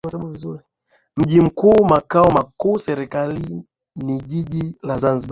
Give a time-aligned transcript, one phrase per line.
[1.17, 3.63] Mji mkuu na makao makuu ya serikali
[3.95, 5.29] ni Jiji la Zanzibar